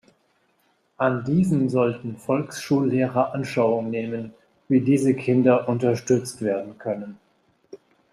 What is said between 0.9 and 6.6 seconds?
An diesen sollten Volksschullehrer Anschauung nehmen, wie diese Kinder unterstützt